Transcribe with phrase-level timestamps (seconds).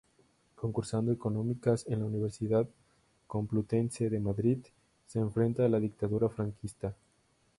[0.55, 2.67] Cursando Económicas en la Universidad
[3.27, 4.57] Complutense de Madrid,
[5.05, 6.95] se enfrenta a la dictadura franquista.